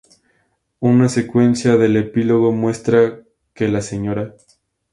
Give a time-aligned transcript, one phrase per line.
[0.79, 3.19] Una secuencia del epílogo muestra
[3.53, 4.33] que la Sra.